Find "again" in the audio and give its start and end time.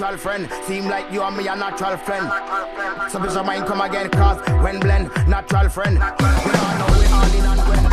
3.80-4.08